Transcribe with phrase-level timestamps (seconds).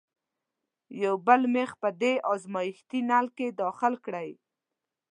[1.03, 4.29] یو بل میخ په دې ازمیښتي نل کې داخل کړئ.